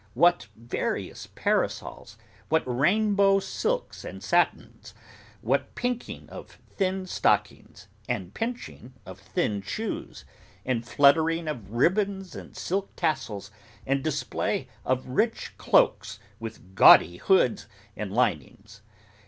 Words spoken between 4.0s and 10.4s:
and satins! what pinking of thin stockings, and pinching of thin shoes,